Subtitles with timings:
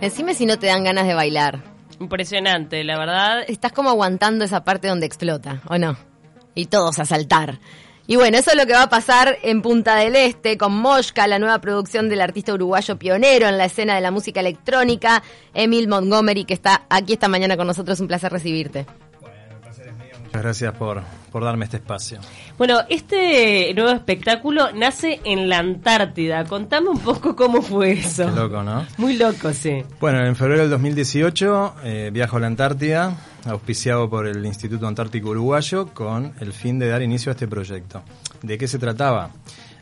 [0.00, 1.62] Decime si no te dan ganas de bailar.
[2.00, 3.44] Impresionante, la verdad.
[3.46, 5.98] Estás como aguantando esa parte donde explota, ¿o no?
[6.54, 7.60] Y todos a saltar.
[8.06, 11.26] Y bueno, eso es lo que va a pasar en Punta del Este con Moshka,
[11.26, 15.86] la nueva producción del artista uruguayo pionero en la escena de la música electrónica, Emil
[15.86, 18.00] Montgomery, que está aquí esta mañana con nosotros.
[18.00, 18.86] Un placer recibirte.
[20.30, 21.02] Muchas gracias por,
[21.32, 22.20] por darme este espacio.
[22.56, 26.44] Bueno, este nuevo espectáculo nace en la Antártida.
[26.44, 28.26] Contame un poco cómo fue eso.
[28.26, 28.86] Qué loco, ¿no?
[28.96, 29.82] Muy loco, sí.
[30.00, 35.30] Bueno, en febrero del 2018 eh, viajo a la Antártida, auspiciado por el Instituto Antártico
[35.30, 38.02] Uruguayo, con el fin de dar inicio a este proyecto.
[38.42, 39.30] ¿De qué se trataba?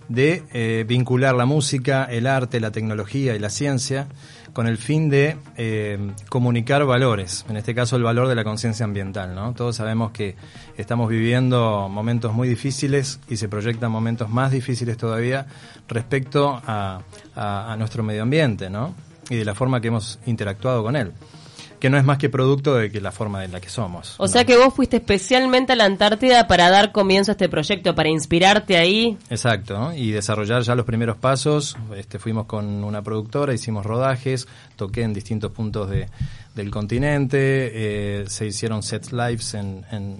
[0.08, 4.08] De eh, vincular la música, el arte, la tecnología y la ciencia
[4.52, 8.84] con el fin de eh, comunicar valores, en este caso el valor de la conciencia
[8.84, 9.34] ambiental.
[9.34, 9.52] ¿no?
[9.52, 10.34] Todos sabemos que
[10.76, 15.46] estamos viviendo momentos muy difíciles y se proyectan momentos más difíciles todavía
[15.86, 17.02] respecto a,
[17.36, 18.94] a, a nuestro medio ambiente ¿no?
[19.30, 21.12] y de la forma que hemos interactuado con él
[21.78, 24.14] que no es más que producto de que la forma en la que somos.
[24.18, 24.28] O ¿no?
[24.28, 28.08] sea que vos fuiste especialmente a la Antártida para dar comienzo a este proyecto, para
[28.08, 29.16] inspirarte ahí.
[29.30, 29.94] Exacto, ¿no?
[29.94, 31.76] y desarrollar ya los primeros pasos.
[31.96, 36.08] Este, fuimos con una productora, hicimos rodajes, toqué en distintos puntos de,
[36.54, 40.18] del continente, eh, se hicieron set lives en, en,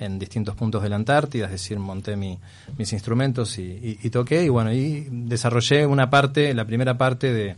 [0.00, 2.38] en, distintos puntos de la Antártida, es decir, monté mi,
[2.78, 7.32] mis instrumentos y, y, y toqué, y bueno, y desarrollé una parte, la primera parte
[7.32, 7.56] de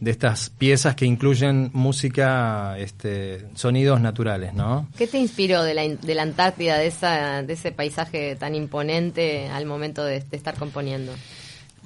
[0.00, 4.88] de estas piezas que incluyen música, este, sonidos naturales, ¿no?
[4.96, 9.48] ¿Qué te inspiró de la, de la Antártida, de, esa, de ese paisaje tan imponente
[9.48, 11.12] al momento de, de estar componiendo?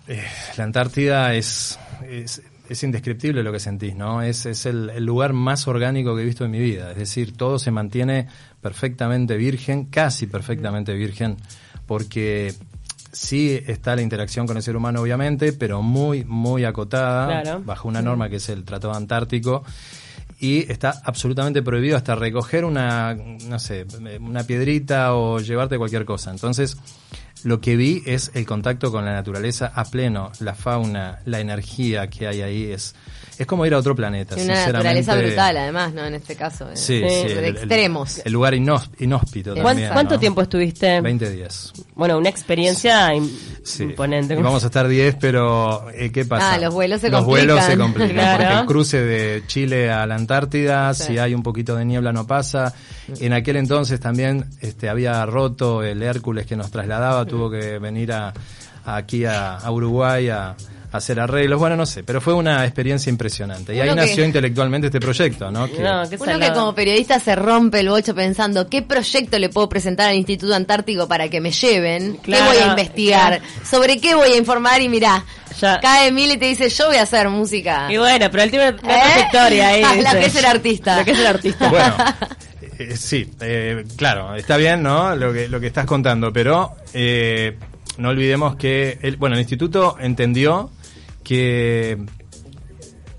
[0.09, 0.23] Eh,
[0.59, 4.21] la Antártida es, es, es, indescriptible lo que sentís, ¿no?
[4.21, 7.35] Es, es el, el, lugar más orgánico que he visto en mi vida, es decir,
[7.37, 8.27] todo se mantiene
[8.61, 11.37] perfectamente virgen, casi perfectamente virgen,
[11.87, 12.53] porque
[13.13, 17.63] sí está la interacción con el ser humano, obviamente, pero muy, muy acotada, claro.
[17.65, 19.63] bajo una norma que es el Tratado Antártico.
[20.41, 23.87] Y está absolutamente prohibido hasta recoger una, no sé,
[24.21, 26.33] una piedrita o llevarte cualquier cosa.
[26.33, 26.77] Entonces,
[27.45, 32.09] lo que vi es el contacto con la naturaleza a pleno, la fauna, la energía
[32.09, 32.95] que hay ahí es
[33.39, 34.39] es como ir a otro planeta.
[34.39, 36.05] Y una naturaleza brutal, además, ¿no?
[36.05, 36.69] En este caso.
[36.75, 38.19] Sí, de, sí, de el, extremos.
[38.19, 39.91] El, el lugar inhóspito también.
[39.93, 40.21] ¿Cuánto ¿no?
[40.21, 41.01] tiempo estuviste?
[41.01, 41.73] 20 días.
[41.95, 43.11] Bueno, una experiencia
[43.63, 43.85] sí.
[43.85, 44.35] imponente.
[44.35, 46.55] Y vamos a estar 10, pero eh, ¿qué pasa?
[46.55, 47.49] Ah, los vuelos se los complican.
[47.49, 48.15] Los vuelos se complican.
[48.15, 48.45] Claro.
[48.45, 51.05] Porque el cruce de Chile a la Antártida, sí.
[51.05, 52.75] si hay un poquito de niebla no pasa.
[53.21, 58.13] En aquel entonces también este, había roto el Hércules que nos trasladaba, tuvo que venir
[58.13, 58.31] a,
[58.85, 60.55] a aquí a, a Uruguay a
[60.93, 63.75] hacer arreglos, bueno, no sé, pero fue una experiencia impresionante.
[63.75, 64.07] Y Uno ahí que...
[64.07, 65.67] nació intelectualmente este proyecto, ¿no?
[65.67, 65.79] Que...
[65.79, 70.11] no Uno que como periodista se rompe el bocho pensando, ¿qué proyecto le puedo presentar
[70.11, 72.19] al Instituto Antártico para que me lleven?
[72.19, 73.39] Claro, ¿Qué voy a investigar?
[73.39, 73.65] Claro.
[73.65, 74.83] ¿Sobre qué voy a informar?
[74.83, 75.25] Y mirá,
[75.59, 75.81] ya.
[75.81, 77.91] cae Mil y te dice, yo voy a hacer música.
[77.91, 78.83] Y bueno, pero él tiene una ¿Eh?
[78.83, 79.83] trayectoria ahí.
[80.03, 80.97] la que es el artista.
[80.99, 81.71] La que es el artista.
[81.71, 81.95] Bueno.
[82.91, 85.15] Eh, sí, eh, claro, está bien, ¿no?
[85.17, 87.59] Lo que, lo que estás contando, pero eh,
[87.99, 90.71] no olvidemos que, el, bueno, el instituto entendió
[91.23, 91.99] que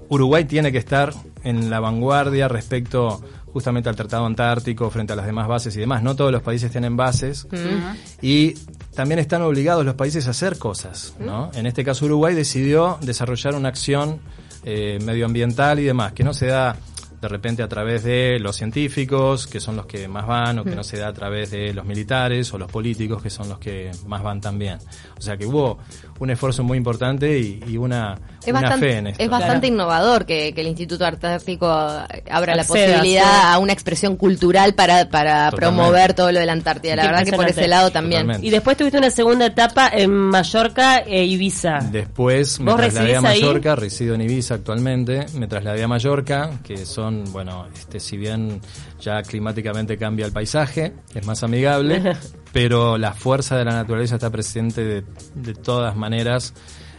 [0.10, 1.14] Uruguay tiene que estar
[1.44, 3.22] en la vanguardia respecto
[3.54, 6.02] justamente al Tratado Antártico frente a las demás bases y demás.
[6.02, 7.96] No todos los países tienen bases uh -huh.
[8.22, 8.54] y
[8.96, 11.14] también están obligados los países a hacer cosas.
[11.20, 11.44] ¿no?
[11.44, 11.58] Uh -huh.
[11.58, 14.20] En este caso Uruguay decidió desarrollar una acción
[14.66, 16.76] eh, medioambiental y demás, que no se da
[17.24, 20.76] de repente a través de los científicos, que son los que más van, o que
[20.76, 23.92] no se da a través de los militares o los políticos, que son los que
[24.08, 24.78] más van también.
[25.18, 25.80] O sea que hubo
[26.20, 29.24] un esfuerzo muy importante y, y una, es una bastante, fe en esto.
[29.24, 29.74] Es bastante claro.
[29.74, 33.48] innovador que, que, el Instituto Antártico abra la posibilidad sí.
[33.54, 36.96] a una expresión cultural para, para promover todo lo de la Antártida.
[36.96, 38.22] La verdad que por ese lado también.
[38.22, 38.48] Totalmente.
[38.48, 41.80] Y después tuviste una segunda etapa en Mallorca e Ibiza.
[41.92, 43.80] Después me ¿Vos trasladé a Mallorca, ahí?
[43.80, 48.62] resido en Ibiza actualmente, me trasladé a Mallorca, que son bueno, este, si bien
[49.00, 52.02] ya climáticamente cambia el paisaje, es más amigable,
[52.54, 55.04] pero la fuerza de la naturaleza está presente de,
[55.34, 56.54] de todas maneras.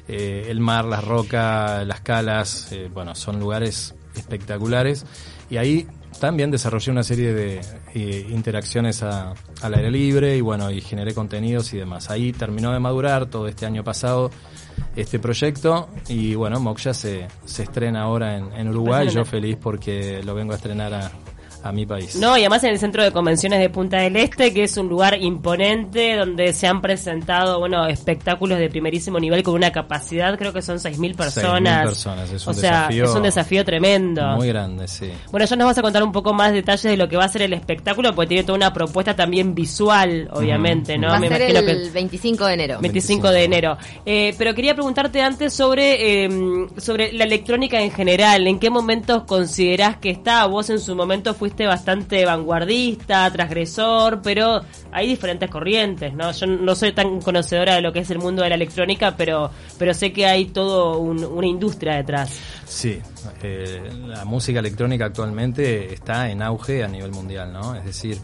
[0.06, 5.06] Eh, el mar, las rocas, las calas, eh, bueno, son lugares espectaculares.
[5.48, 5.86] Y ahí
[6.20, 7.60] también desarrollé una serie de
[7.94, 12.10] eh, interacciones a, al aire libre y bueno, y generé contenidos y demás.
[12.10, 14.30] Ahí terminó de madurar todo este año pasado
[14.96, 20.20] este proyecto y bueno, Moksha se, se estrena ahora en, en Uruguay, yo feliz porque
[20.24, 21.10] lo vengo a estrenar a,
[21.64, 22.14] a mi país.
[22.16, 24.86] No, y además en el Centro de Convenciones de Punta del Este, que es un
[24.86, 30.52] lugar imponente donde se han presentado, bueno, espectáculos de primerísimo nivel con una capacidad, creo
[30.52, 31.84] que son 6.000 personas.
[31.84, 34.26] 6.000 personas, es un o sea, desafío es un desafío tremendo.
[34.36, 35.10] Muy grande, sí.
[35.30, 37.28] Bueno, ya nos vas a contar un poco más detalles de lo que va a
[37.28, 41.08] ser el espectáculo, porque tiene toda una propuesta también visual, obviamente, ¿no?
[41.08, 42.78] Va a Me ser imagino el que 25 de enero.
[42.82, 43.78] 25 de enero.
[44.04, 48.46] Eh, pero quería preguntarte antes sobre, eh, sobre la electrónica en general.
[48.46, 50.44] ¿En qué momentos considerás que está?
[50.44, 54.62] Vos en su momento fuiste bastante vanguardista, transgresor, pero
[54.92, 56.32] hay diferentes corrientes, ¿no?
[56.32, 59.50] Yo no soy tan conocedora de lo que es el mundo de la electrónica, pero,
[59.78, 62.38] pero sé que hay todo un- una industria detrás.
[62.66, 62.98] Sí,
[63.42, 67.74] eh, la música electrónica actualmente está en auge a nivel mundial, ¿no?
[67.76, 68.18] Es decir,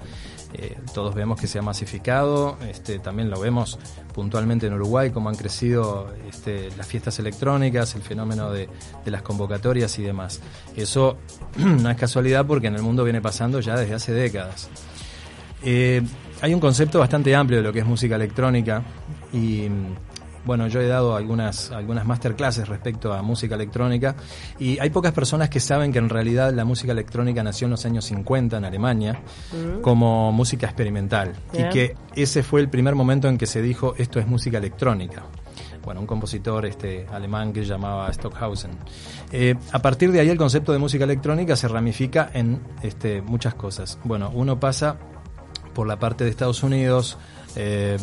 [0.54, 3.78] eh, todos vemos que se ha masificado, este, también lo vemos
[4.12, 8.68] puntualmente en Uruguay, cómo han crecido este, las fiestas electrónicas, el fenómeno de,
[9.04, 10.40] de las convocatorias y demás.
[10.76, 11.16] Eso
[11.56, 14.68] no es casualidad porque en el mundo viene pasando ya desde hace décadas.
[15.62, 16.02] Eh,
[16.40, 18.82] hay un concepto bastante amplio de lo que es música electrónica
[19.32, 19.68] y
[20.44, 24.16] bueno, yo he dado algunas, algunas masterclasses respecto a música electrónica
[24.58, 27.84] y hay pocas personas que saben que en realidad la música electrónica nació en los
[27.84, 29.20] años 50 en Alemania
[29.82, 34.18] como música experimental y que ese fue el primer momento en que se dijo esto
[34.18, 35.24] es música electrónica.
[35.84, 38.72] Bueno, un compositor este, alemán que se llamaba Stockhausen.
[39.32, 43.54] Eh, a partir de ahí el concepto de música electrónica se ramifica en este, muchas
[43.54, 43.98] cosas.
[44.04, 44.98] Bueno, uno pasa
[45.74, 47.18] por la parte de Estados Unidos,
[47.56, 47.96] eh,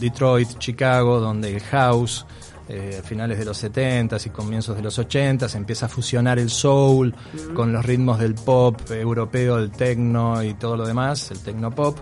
[0.00, 2.26] Detroit, Chicago, donde el house,
[2.68, 6.50] eh, a finales de los 70s y comienzos de los 80s, empieza a fusionar el
[6.50, 7.14] soul
[7.54, 11.98] con los ritmos del pop europeo, el techno y todo lo demás, el techno pop,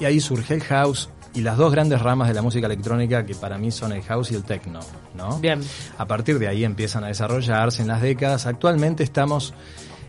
[0.00, 3.34] y ahí surge el house y las dos grandes ramas de la música electrónica que
[3.34, 4.80] para mí son el house y el techno,
[5.14, 5.38] ¿no?
[5.38, 5.60] Bien.
[5.98, 8.46] A partir de ahí empiezan a desarrollarse en las décadas.
[8.46, 9.54] Actualmente estamos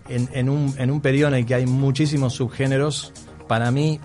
[0.07, 3.13] en, en un, en un periodo en el que hay muchísimos subgéneros.
[3.47, 3.99] Para mí,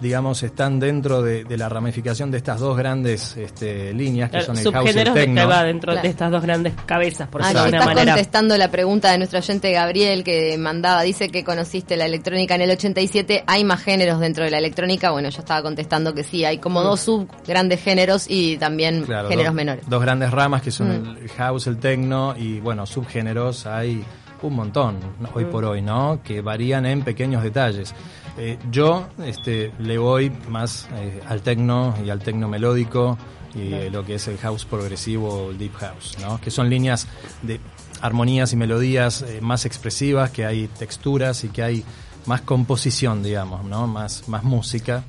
[0.00, 4.58] digamos, están dentro de, de la ramificación de estas dos grandes este, líneas que son
[4.58, 5.48] el house y el que techno.
[5.48, 6.02] va dentro Claro.
[6.02, 8.12] de estas dos grandes cabezas, por Allí decirlo de una manera.
[8.12, 12.62] contestando la pregunta de nuestro oyente Gabriel que mandaba, dice que conociste la electrónica en
[12.62, 15.10] el 87, ¿hay más géneros dentro de la electrónica?
[15.12, 19.28] Bueno, yo estaba contestando que sí, hay como dos sub grandes géneros y también Claro,
[19.28, 19.84] géneros dos, menores.
[19.88, 21.16] Dos grandes ramas que son Mm.
[21.22, 24.04] el house, el techno y bueno, subgéneros hay
[24.42, 24.98] un montón
[25.34, 26.20] hoy por hoy, ¿no?
[26.22, 27.94] Que varían en pequeños detalles.
[28.36, 33.16] Eh, yo este, le voy más eh, al techno y al techno melódico
[33.54, 36.40] y eh, lo que es el house progresivo o el deep house, ¿no?
[36.40, 37.06] Que son líneas
[37.42, 37.60] de
[38.00, 41.84] armonías y melodías eh, más expresivas, que hay texturas y que hay
[42.26, 43.86] más composición, digamos, ¿no?
[43.86, 45.04] Más, más música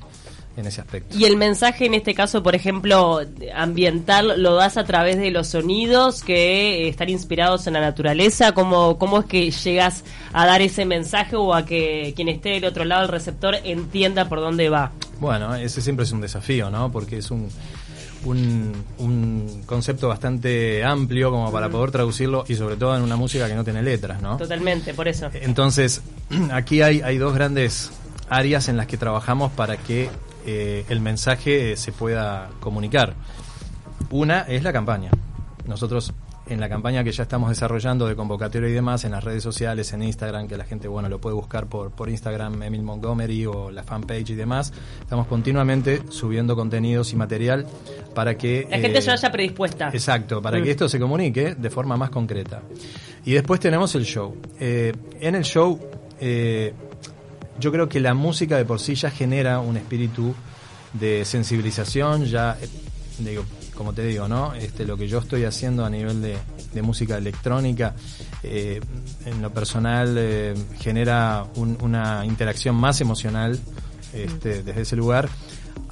[0.56, 1.16] en ese aspecto.
[1.16, 3.20] Y el mensaje en este caso, por ejemplo,
[3.54, 8.52] ambiental, lo das a través de los sonidos que están inspirados en la naturaleza.
[8.52, 12.64] ¿Cómo, cómo es que llegas a dar ese mensaje o a que quien esté del
[12.64, 14.92] otro lado del receptor entienda por dónde va?
[15.20, 16.90] Bueno, ese siempre es un desafío, ¿no?
[16.90, 17.48] Porque es un,
[18.24, 23.46] un, un concepto bastante amplio como para poder traducirlo y sobre todo en una música
[23.46, 24.36] que no tiene letras, ¿no?
[24.36, 25.30] Totalmente, por eso.
[25.34, 26.02] Entonces,
[26.52, 27.90] aquí hay, hay dos grandes
[28.28, 30.10] áreas en las que trabajamos para que
[30.46, 33.14] eh, el mensaje eh, se pueda comunicar.
[34.10, 35.10] Una es la campaña.
[35.66, 36.12] Nosotros
[36.48, 39.92] en la campaña que ya estamos desarrollando de convocatoria y demás en las redes sociales,
[39.92, 43.70] en Instagram, que la gente bueno lo puede buscar por, por Instagram, Emil Montgomery o
[43.72, 47.66] la fanpage y demás, estamos continuamente subiendo contenidos y material
[48.14, 48.66] para que...
[48.70, 49.88] La gente eh, ya vaya predispuesta.
[49.92, 50.62] Exacto, para Mm.
[50.62, 52.62] que esto se comunique de forma más concreta.
[53.24, 54.36] Y después tenemos el show.
[54.60, 55.80] Eh, en el show,
[56.20, 56.72] eh,
[57.58, 60.34] yo creo que la música de por sí ya genera un espíritu
[60.92, 62.68] de sensibilización, ya, eh,
[63.18, 63.44] digo,
[63.74, 64.54] como te digo, ¿no?
[64.54, 66.36] Este, lo que yo estoy haciendo a nivel de,
[66.82, 67.94] música electrónica,
[68.42, 68.80] eh,
[69.24, 73.58] en lo personal, eh, genera un- una interacción más emocional
[74.12, 75.28] este, desde ese lugar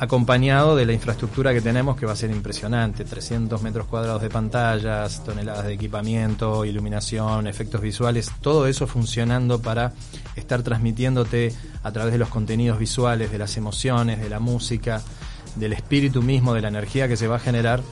[0.04, 4.30] acompañado de la infraestructura que tenemos que va a ser impresionante, 300 metros cuadrados de
[4.30, 9.92] pantallas, toneladas de equipamiento, iluminación, efectos visuales, todo eso funcionando para
[10.36, 15.02] estar transmitiéndote a través de los contenidos visuales, de las emociones, de la música,
[15.56, 17.82] del espíritu mismo, de la energía que se va a generar.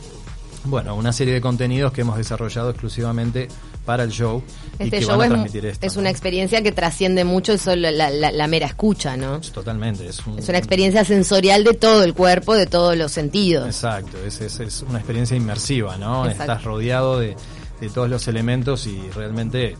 [0.65, 3.49] Bueno, una serie de contenidos que hemos desarrollado exclusivamente
[3.85, 4.43] para el show
[4.79, 5.87] y Este que show van a es, transmitir esto.
[5.87, 6.01] es ¿no?
[6.01, 9.41] una experiencia que trasciende mucho solo la, la- la mera escucha, ¿no?
[9.41, 13.67] Totalmente, es, un- Es una experiencia sensorial de todo el cuerpo, de todos los sentidos.
[13.67, 16.27] Exacto, es, es, es una experiencia inmersiva, ¿no?
[16.27, 16.43] Exacto.
[16.53, 17.35] Estás rodeado de,
[17.81, 19.77] de todos los elementos y realmente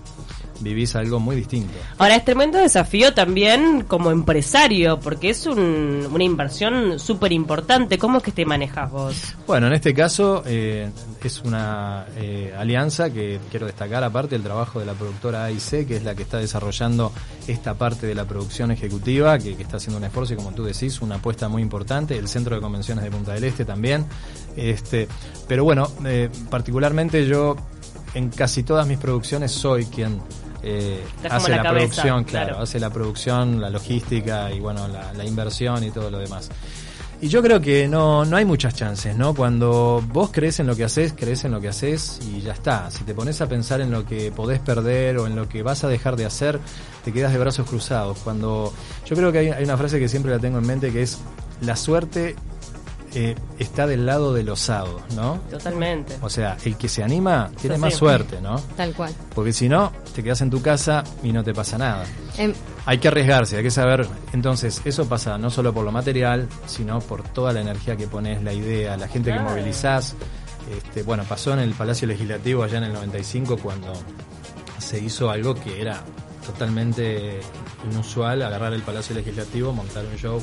[0.63, 1.73] vivís algo muy distinto.
[1.99, 7.99] Ahora es tremendo desafío también como empresario, porque es un- una inversión súper importante.
[7.99, 9.35] ¿Cómo es que te manejas vos?
[9.47, 10.91] Bueno, en este caso eh,
[11.23, 15.97] es una eh, alianza que quiero destacar, aparte del trabajo de la productora AIC, que
[15.97, 17.13] es la que está desarrollando
[17.47, 20.65] esta parte de la producción ejecutiva, que, que está haciendo un esfuerzo y como tú
[20.65, 24.07] decís, una apuesta muy importante, el Centro de Convenciones de Punta del Este también.
[24.57, 25.09] Este,
[25.49, 27.57] pero bueno, eh, particularmente yo
[28.15, 30.21] en casi todas mis producciones soy quien
[30.63, 32.63] eh, hace la producción, claro, claro.
[32.63, 36.51] hace la producción, la logística y bueno, la, la inversión y todo lo demás.
[37.23, 39.33] Y yo creo que no, no hay muchas chances, ¿no?
[39.33, 42.91] Cuando vos crees en lo que haces, crees en lo que haces y ya está.
[42.91, 45.85] Si te pones a pensar en lo que podés perder o en lo que vas
[45.85, 46.59] a dejar de hacer,
[47.05, 48.19] te quedas de brazos cruzados.
[48.25, 48.75] Cuando
[49.07, 51.19] yo creo que hay, hay una frase que siempre la tengo en mente que es
[51.61, 52.35] la suerte
[53.15, 55.41] eh, está del lado del osado, ¿no?
[55.51, 56.17] Totalmente.
[56.23, 57.99] O sea, el que se anima tiene más sí.
[57.99, 58.59] suerte, ¿no?
[58.77, 59.13] Tal cual.
[59.35, 62.05] Porque si no, te quedas en tu casa y no te pasa nada.
[62.39, 62.55] Em,
[62.87, 64.07] Hay que arriesgarse, hay que saber.
[64.33, 68.43] Entonces, eso pasa no solo por lo material, sino por toda la energía que pones,
[68.43, 70.15] la idea, la gente que movilizás.
[70.71, 73.93] Este, bueno, pasó en el Palacio Legislativo allá en el 95 cuando
[74.79, 76.03] se hizo algo que era
[76.47, 77.41] totalmente
[77.91, 80.43] inusual, agarrar el Palacio Legislativo, montar un show.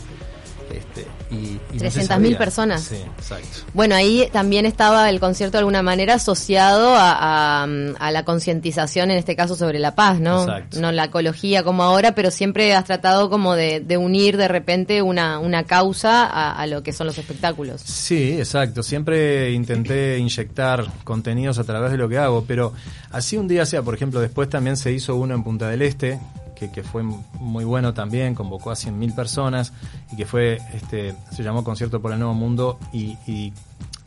[0.72, 2.38] Este, y, y no se 300.000 sabía.
[2.38, 2.84] personas.
[2.84, 3.48] Sí, exacto.
[3.74, 7.68] Bueno, ahí también estaba el concierto de alguna manera asociado a, a-
[8.00, 10.42] a la concientización, en este caso sobre la paz, ¿no?
[10.44, 10.80] Exacto.
[10.80, 15.02] No la ecología como ahora, pero siempre has tratado como de, de unir de repente
[15.02, 17.82] una, una causa a, a lo que son los espectáculos.
[17.82, 18.84] Sí, exacto.
[18.84, 22.74] Siempre intenté inyectar contenidos a través de lo que hago, pero
[23.12, 26.20] así un día sea, por ejemplo, después también se hizo uno en Punta del Este,
[26.68, 29.74] que, fue muy bueno también, convocó a 100.000 personas
[30.12, 33.54] y que fue, este, se llamó Concierto por el Nuevo Mundo y, y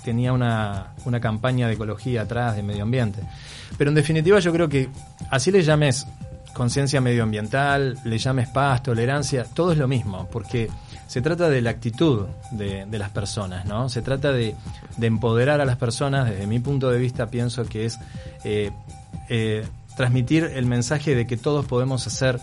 [0.05, 3.21] tenía una, una campaña de ecología atrás, de medio ambiente.
[3.79, 4.89] Pero en definitiva yo creo que
[5.31, 6.07] así le llames
[6.53, 10.69] conciencia medioambiental, le llames paz, tolerancia, todo es lo mismo, porque
[11.07, 13.89] se trata de la actitud de, de las personas, ¿no?
[13.89, 14.55] Se trata de,
[14.97, 17.99] de empoderar a las personas, desde mi punto de vista pienso que es
[18.45, 18.71] eh,
[19.29, 19.65] eh,
[19.97, 22.39] transmitir el mensaje de que todos podemos hacer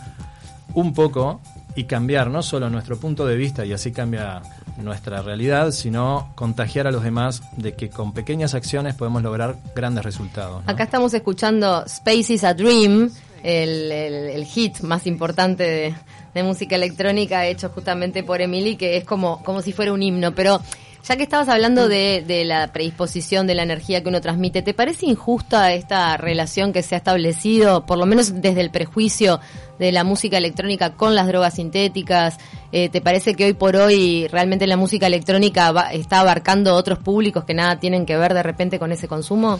[0.74, 1.40] un poco
[1.76, 4.42] y cambiar no solo nuestro punto de vista y así cambia
[4.76, 10.04] nuestra realidad, sino contagiar a los demás de que con pequeñas acciones podemos lograr grandes
[10.04, 10.62] resultados.
[10.66, 13.10] Acá estamos escuchando Space is a Dream,
[13.42, 15.94] el, el- el hit más importante de,
[16.34, 20.34] de música electrónica hecho justamente por Emily, que es como, como si fuera un himno.
[20.34, 20.60] Pero
[21.06, 24.74] ya que estabas hablando de, de la predisposición, de la energía que uno transmite, ¿te
[24.74, 29.40] parece injusta esta relación que se ha establecido, por lo menos desde el prejuicio
[29.78, 32.38] de la música electrónica con las drogas sintéticas?
[32.72, 36.98] Eh, ¿Te parece que hoy por hoy realmente la música electrónica va- está abarcando otros
[36.98, 39.58] públicos que nada tienen que ver de repente con ese consumo?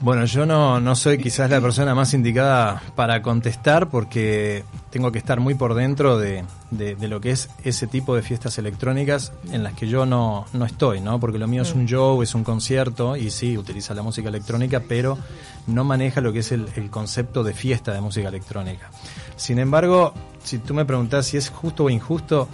[0.00, 5.18] Bueno, yo no, no soy quizás la persona más indicada para contestar porque tengo que
[5.18, 9.32] estar muy por dentro de, de- de lo que es ese tipo de fiestas electrónicas
[9.50, 11.18] en las que yo no, no estoy, ¿no?
[11.18, 14.80] Porque lo mío es un show, es un concierto y sí, utiliza la música electrónica,
[14.86, 15.18] pero
[15.66, 18.90] no maneja lo que es el, el concepto de fiesta de música electrónica.
[19.34, 20.14] Sin embargo,
[20.44, 22.48] si tú me preguntás si es justo o injusto,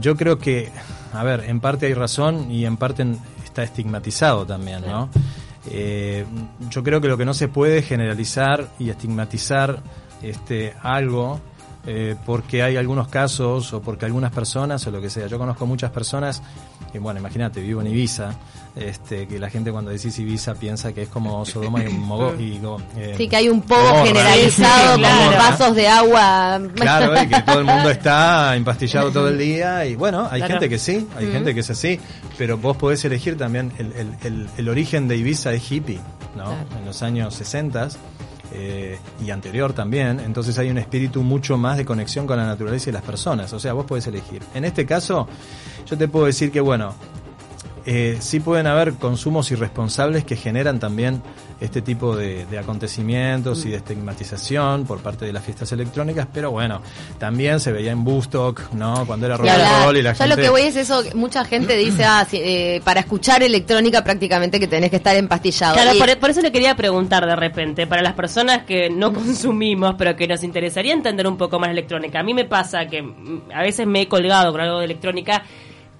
[0.00, 0.72] yo creo que,
[1.12, 3.06] a ver, en parte hay razón y en parte
[3.44, 5.08] está estigmatizado también, ¿no?
[5.70, 6.24] Eh,
[6.70, 9.82] yo creo que lo que no se puede es generalizar y estigmatizar
[10.22, 11.40] este algo
[11.86, 15.26] eh, porque hay algunos casos o porque algunas personas o lo que sea.
[15.26, 16.42] Yo conozco muchas personas,
[16.92, 18.32] y bueno, imagínate, vivo en Ibiza,
[18.74, 22.58] este, que la gente cuando decís Ibiza piensa que es como Sodoma y Mogo y
[22.58, 25.36] Go- eh, Sí, que hay un poco generalizado claro.
[25.36, 26.60] vasos de agua.
[26.74, 30.54] Claro, y que todo el mundo está empastillado todo el día y bueno, hay Claro.
[30.54, 32.00] gente que sí, hay gente que es así,
[32.38, 36.00] pero vos podés elegir también el, el, el, el origen de Ibiza es hippie,
[36.36, 36.44] ¿no?
[36.44, 36.56] Claro.
[36.78, 37.88] En los años 60
[38.54, 42.90] eh, y anterior también, entonces hay un espíritu mucho más de conexión con la naturaleza
[42.90, 44.42] y las personas, o sea, vos podés elegir.
[44.54, 45.26] En este caso,
[45.86, 46.94] yo te puedo decir que bueno,
[47.86, 51.22] eh, sí pueden haber consumos irresponsables que generan también
[51.60, 56.50] este tipo de, de acontecimientos y de estigmatización por parte de las fiestas electrónicas, pero
[56.50, 56.80] bueno,
[57.18, 59.04] también se veía en Bustock, ¿no?
[59.06, 60.36] Cuando era Claro, roll y la yo gente...
[60.36, 64.66] lo que voy es eso, mucha gente dice, ah, eh, para escuchar electrónica prácticamente que
[64.66, 65.74] tenés que estar empastillado.
[65.74, 69.12] Claro, Y- por, por eso le quería preguntar de repente, para las personas que no
[69.12, 72.20] consumimos, pero que nos interesaría entender un poco más la electrónica.
[72.20, 75.42] A mí me pasa que mm, a veces me he colgado con algo de electrónica.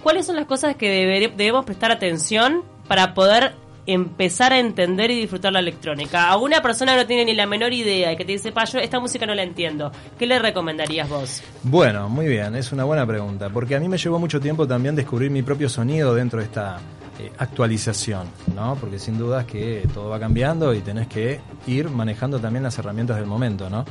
[0.04, 0.90] ¿Cuáles son las cosas que
[1.34, 3.54] debemos prestar atención para poder
[3.86, 6.28] empezar a entender y disfrutar la electrónica?
[6.28, 8.80] A una persona no tiene ni la menor idea y que te dice, pa, yo
[8.80, 11.42] esta música no la entiendo, ¿qué le recomendarías vos?
[11.62, 14.94] Bueno, muy bien, es una buena pregunta, porque a mí me llevó mucho tiempo también
[14.94, 16.80] descubrir mi propio sonido dentro de esta
[17.18, 18.76] eh, actualización, ¿no?
[18.78, 22.78] Porque sin duda es que todo va cambiando y tenés que ir manejando también las
[22.78, 23.86] herramientas del momento, ¿no?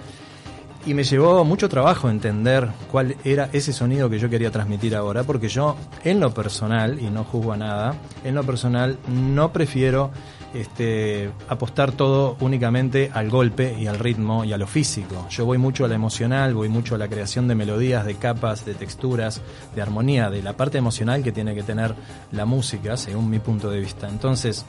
[0.85, 5.23] Y me llevó mucho trabajo entender cuál era ese sonido que yo quería transmitir ahora,
[5.23, 10.11] porque yo, en lo personal, y no juzgo a nada, en lo personal no prefiero
[10.53, 15.25] este, apostar todo únicamente al golpe y al ritmo y a lo físico.
[15.29, 18.65] Yo voy mucho a lo emocional, voy mucho a la creación de melodías, de capas,
[18.65, 19.41] de texturas,
[19.73, 21.95] de armonía, de la parte emocional que tiene que tener
[22.33, 24.09] la música, según mi punto de vista.
[24.09, 24.65] Entonces,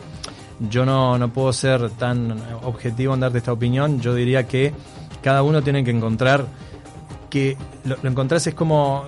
[0.71, 4.73] yo no, no puedo ser tan objetivo en darte esta opinión, yo diría que
[5.25, 6.47] cada uno tiene que encontrar
[7.31, 9.07] que lo, lo encontrás es como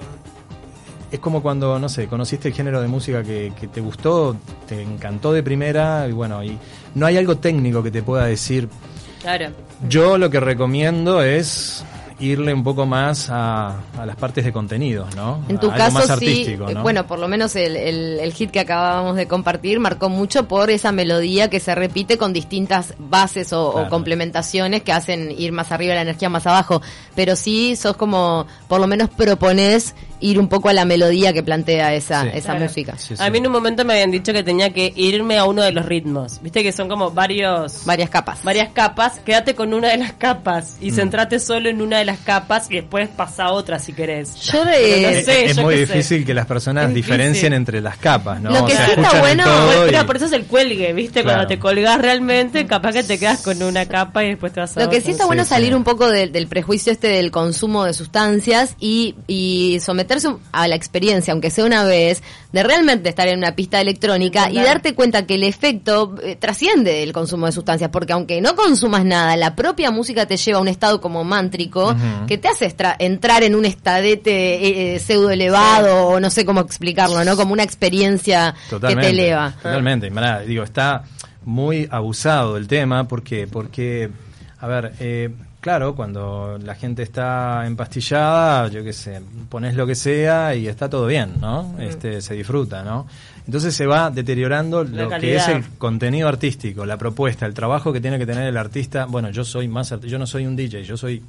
[1.13, 4.83] es como cuando, no sé, conociste el género de música que, que, te gustó, te
[4.83, 6.59] encantó de primera, y bueno, y
[6.95, 8.69] no hay algo técnico que te pueda decir.
[9.21, 9.51] Claro.
[9.89, 11.85] Yo lo que recomiendo es
[12.19, 15.45] irle un poco más a, a las partes de contenidos, ¿no?
[15.49, 16.83] En tu caso, sí, ¿no?
[16.83, 20.71] bueno, por lo menos el, el, el, hit que acabábamos de compartir marcó mucho por
[20.71, 23.87] esa melodía que se repite con distintas bases o, claro.
[23.87, 26.81] o, complementaciones que hacen ir más arriba la energía más abajo.
[27.15, 31.43] Pero sí sos como, por lo menos propones ir un poco a la melodía que
[31.43, 32.65] plantea esa, sí, esa claro.
[32.65, 32.95] música.
[32.97, 35.63] Sí, a mí en un momento me habían dicho que tenía que irme a uno
[35.63, 36.41] de los ritmos.
[36.43, 37.85] Viste que son como varios...
[37.85, 38.43] Varias capas.
[38.43, 39.21] Varias capas.
[39.25, 40.95] Quédate con una de las capas y mm.
[40.95, 44.35] centrate solo en una de las capas y después pasa a otra si querés.
[44.43, 45.03] Yo de...
[45.03, 46.25] No sé, es, es muy difícil sé.
[46.25, 47.55] que las personas es diferencien difícil.
[47.55, 48.51] entre las capas, ¿no?
[48.51, 49.45] Lo que o sea, sí está bueno...
[49.87, 50.05] Pero y...
[50.05, 51.23] por eso es el cuelgue, ¿viste?
[51.23, 51.39] Claro.
[51.39, 54.77] Cuando te colgas realmente, capaz que te quedas con una capa y después te vas
[54.77, 57.31] a Lo que sí está bueno es salir un poco de, del prejuicio este del
[57.31, 62.23] consumo de sustancias y, y someterse a la experiencia, aunque sea una vez,
[62.53, 67.03] de realmente estar en una pista electrónica y darte cuenta que el efecto eh, trasciende
[67.03, 70.63] el consumo de sustancias, porque aunque no consumas nada, la propia música te lleva a
[70.63, 72.27] un estado como mántrico uh -huh.
[72.27, 76.15] que te hace entrar en un estadete eh, pseudo elevado sí.
[76.15, 77.37] o no sé cómo explicarlo, ¿no?
[77.37, 79.53] Como una experiencia totalmente, que te eleva.
[79.63, 81.03] Totalmente, Mirá, digo, está
[81.45, 84.11] muy abusado el tema porque porque
[84.59, 85.31] a ver, eh,
[85.67, 90.89] claro, cuando la gente está empastillada, yo qué sé, pones lo que sea y está
[90.89, 91.65] todo bien, ¿no?
[91.65, 91.81] Mm.
[91.81, 93.09] Este, se disfruta, ¿no?
[93.47, 95.19] Entonces se va deteriorando la lo calidad.
[95.19, 99.07] que es el contenido artístico, la propuesta, el trabajo que tiene que tener el artista.
[99.07, 101.21] Bueno, yo soy más, yo no soy un DJ, yo soy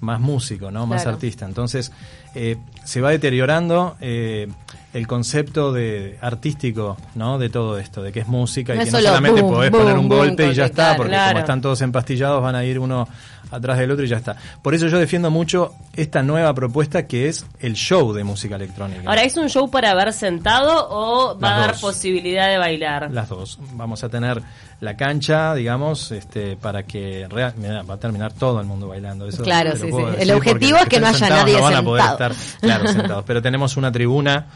[0.00, 0.84] más músico, ¿no?
[0.88, 1.14] Más claro.
[1.14, 1.46] artista.
[1.46, 1.92] Entonces
[2.34, 4.48] eh, se va deteriorando eh,
[4.96, 7.38] el concepto de artístico, ¿no?
[7.38, 9.82] De todo esto, de que es música no y que no solamente boom, podés boom,
[9.82, 11.32] poner un golpe y ya está, porque claro.
[11.32, 13.06] como están todos empastillados van a ir uno
[13.50, 14.36] atrás del otro y ya está.
[14.62, 19.02] Por eso yo defiendo mucho esta nueva propuesta que es el show de música electrónica.
[19.04, 21.80] Ahora, ¿es un show para ver sentado o va Las a dar dos.
[21.82, 23.10] posibilidad de bailar?
[23.12, 23.58] Las dos.
[23.74, 24.42] Vamos a tener
[24.80, 29.28] la cancha, digamos, este, para que real, mira, va a terminar todo el mundo bailando.
[29.28, 30.02] Eso claro, sí, sí.
[30.18, 31.78] El objetivo es que no haya nadie no van sentado.
[31.78, 33.24] a poder estar, claro, sentados.
[33.26, 34.46] Pero tenemos una tribuna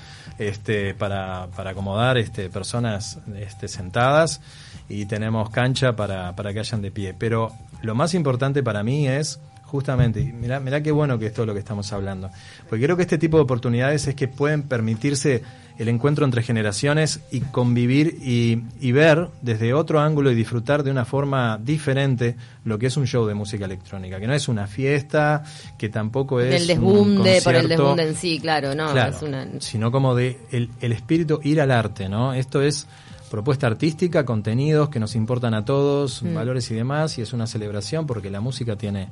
[0.40, 4.40] este, para, para acomodar este, personas este, sentadas
[4.88, 7.14] y tenemos cancha para, para que hayan de pie.
[7.16, 9.38] Pero lo más importante para mí es
[9.70, 12.28] justamente, mirá, mirá qué bueno que es todo lo que estamos hablando,
[12.68, 15.42] porque creo que este tipo de oportunidades es que pueden permitirse
[15.78, 20.90] el encuentro entre generaciones y convivir y, y, ver desde otro ángulo y disfrutar de
[20.90, 24.66] una forma diferente lo que es un show de música electrónica, que no es una
[24.66, 25.44] fiesta,
[25.78, 29.46] que tampoco es el desbunde por el desbunde en sí, claro, no, claro, es una...
[29.61, 32.35] sino como de el, el espíritu ir al arte, ¿no?
[32.35, 32.88] Esto es
[33.31, 36.35] propuesta artística, contenidos que nos importan a todos, mm.
[36.35, 39.09] valores y demás, y es una celebración porque la música tiene,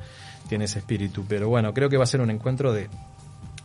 [0.49, 1.25] tiene ese espíritu.
[1.27, 2.89] Pero bueno, creo que va a ser un encuentro de,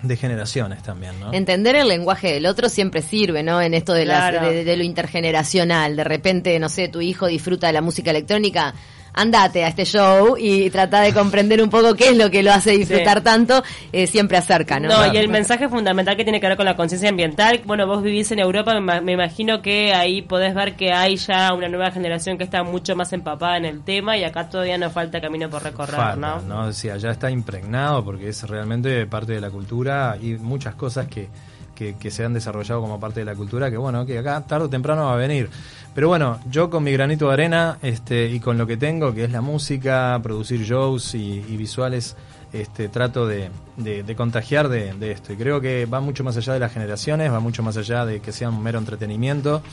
[0.03, 1.33] de generaciones también, ¿no?
[1.33, 3.61] Entender el lenguaje del otro siempre sirve, ¿no?
[3.61, 4.41] En esto de, claro.
[4.41, 5.95] las, de, de, lo intergeneracional.
[5.95, 8.75] De repente, no sé, tu hijo disfruta de la música electrónica
[9.13, 12.51] andate a este show y trata de comprender un poco qué es lo que lo
[12.51, 13.23] hace disfrutar sí.
[13.23, 14.89] tanto, eh, siempre acerca, ¿no?
[14.89, 18.01] No, y el mensaje fundamental que tiene que ver con la conciencia ambiental, bueno, vos
[18.01, 22.37] vivís en Europa, me, imagino que ahí podés ver que hay ya una nueva generación
[22.37, 25.63] que está mucho más empapada en el tema y acá todavía nos falta camino por
[25.63, 26.41] recorrer, falta, ¿no?
[26.41, 26.67] ¿no?
[26.67, 31.07] O sea, ya está impregnado porque es realmente parte de la cultura y muchas cosas
[31.07, 31.29] que
[31.75, 34.65] que, que, se han desarrollado como parte de la cultura, que bueno, que acá tarde
[34.65, 35.49] o temprano va a venir.
[35.93, 39.25] Pero bueno, yo con mi granito de arena este, y con lo que tengo, que
[39.25, 42.15] es la música, producir shows y, y visuales,
[42.53, 45.33] este, trato de, de, de contagiar de, de, esto.
[45.33, 48.19] Y creo que va mucho más allá de las generaciones, va mucho más allá de
[48.19, 49.63] que sea un mero entretenimiento,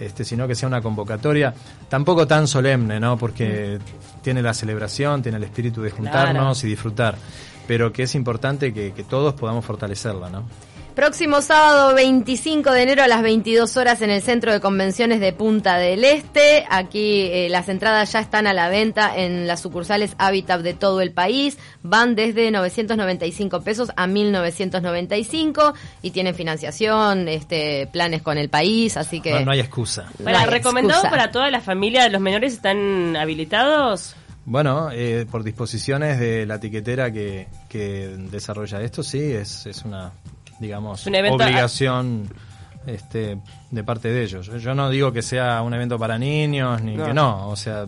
[0.00, 1.54] este, sino que sea una convocatoria,
[1.88, 3.16] tampoco tan solemne, ¿no?
[3.16, 3.78] Porque
[4.22, 6.66] tiene la celebración, tiene el espíritu de juntarnos claro.
[6.66, 7.16] y disfrutar,
[7.68, 10.44] pero que es importante que, que todos podamos fortalecerla, ¿no?
[10.94, 15.32] Próximo sábado 25 de enero a las 22 horas en el Centro de Convenciones de
[15.32, 16.64] Punta del Este.
[16.70, 21.00] Aquí eh, las entradas ya están a la venta en las sucursales Habitat de todo
[21.00, 21.58] el país.
[21.82, 29.20] Van desde 995 pesos a 1995 y tienen financiación, este, planes con el país, así
[29.20, 29.32] que...
[29.32, 30.08] No, no hay excusa.
[30.22, 31.10] Para, no hay ¿Recomendado excusa.
[31.10, 34.14] para toda la familia de los menores están habilitados?
[34.44, 40.12] Bueno, eh, por disposiciones de la tiquetera que, que desarrolla esto, sí, es, es una,
[40.64, 42.28] digamos, Un evento- obligación
[42.86, 43.38] este,
[43.70, 44.50] de parte de ellos.
[44.62, 47.06] Yo, no digo que sea un evento para niños, ni No.
[47.06, 47.86] que no, o sea,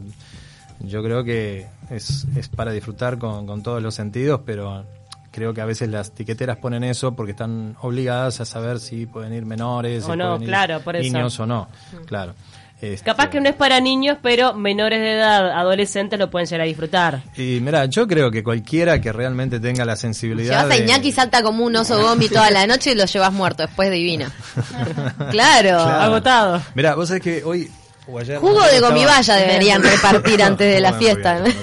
[0.81, 4.85] yo creo que es, es para disfrutar con, con todos los sentidos, pero
[5.31, 9.33] creo que a veces las tiqueteras ponen eso porque están obligadas a saber si pueden
[9.35, 11.03] ir menores, O si no, pueden ir claro, por eso.
[11.13, 11.69] niños o no,
[12.07, 12.35] claro.
[12.81, 16.61] Este, Capaz que no es para niños, pero menores de edad, adolescentes lo pueden llegar
[16.61, 17.23] a disfrutar.
[17.37, 20.61] Y mira, yo creo que cualquiera que realmente tenga la sensibilidad.
[20.61, 23.33] Llevas a de- Iñaki salta como un oso gomi toda la noche y lo llevas
[23.33, 24.27] muerto, después divino.
[25.31, 25.31] Claro.
[25.31, 25.79] Claro.
[25.81, 26.63] Agotado.
[26.75, 27.71] Mira, vos sabés que hoy.
[28.09, 31.41] o ayer, Jugo no, de estaba- gomibaya deberían repartir antes de la Bueno, fiesta.
[31.41, 31.57] bien.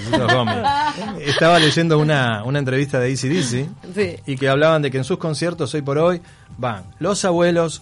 [1.27, 4.17] Estaba leyendo una, una entrevista de ACDC Sí.
[4.25, 6.21] y que hablaban de que en sus conciertos hoy por hoy
[6.57, 7.81] van los abuelos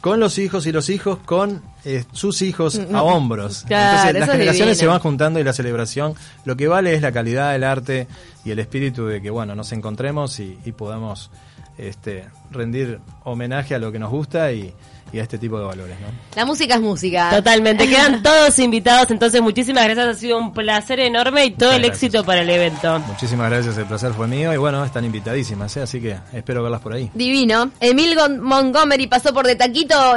[0.00, 3.64] con los hijos y los hijos con eh, sus hijos a hombros.
[3.66, 7.02] Claro, Entonces las es generaciones se van juntando y la celebración lo que vale es
[7.02, 8.06] la calidad del arte
[8.44, 11.30] y el espíritu de que bueno nos encontremos y, y podamos
[11.78, 14.74] este, rendir homenaje a lo que nos gusta y,
[15.12, 15.98] y a este tipo de valores.
[16.00, 16.06] ¿no?
[16.36, 17.30] La música es música.
[17.30, 21.76] Totalmente, quedan todos invitados, entonces muchísimas gracias, ha sido un placer enorme y todo Muchas
[21.76, 22.02] el gracias.
[22.04, 22.98] éxito para el evento.
[23.00, 25.82] Muchísimas gracias, el placer fue mío y bueno, están invitadísimas, ¿eh?
[25.82, 27.10] así que espero verlas por ahí.
[27.14, 27.70] Divino.
[27.80, 30.16] Emil Montgomery pasó por de taquito.